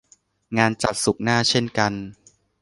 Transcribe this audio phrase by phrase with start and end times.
[0.57, 1.93] งานจัดศุกร์หน้าเช่นกัน